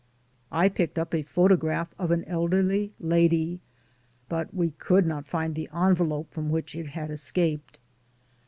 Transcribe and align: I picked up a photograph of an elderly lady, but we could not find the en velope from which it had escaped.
I 0.51 0.67
picked 0.67 0.97
up 0.97 1.13
a 1.13 1.21
photograph 1.21 1.93
of 1.99 2.09
an 2.09 2.23
elderly 2.23 2.91
lady, 2.99 3.61
but 4.29 4.51
we 4.51 4.71
could 4.71 5.05
not 5.05 5.27
find 5.27 5.53
the 5.53 5.69
en 5.71 5.95
velope 5.95 6.29
from 6.31 6.49
which 6.49 6.73
it 6.73 6.87
had 6.87 7.11
escaped. 7.11 7.77